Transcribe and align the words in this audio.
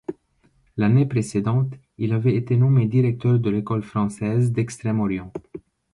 L'année 0.77 1.05
précédente, 1.05 1.75
il 1.99 2.13
avait 2.13 2.35
été 2.35 2.57
nommé 2.57 2.87
directeur 2.87 3.37
de 3.37 3.51
l'École 3.51 3.83
française 3.83 4.51
d'Extrême-Orient. 4.51 5.31